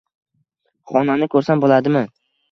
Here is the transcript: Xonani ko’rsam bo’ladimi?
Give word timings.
Xonani 0.91 1.27
ko’rsam 1.35 1.61
bo’ladimi? 1.65 2.03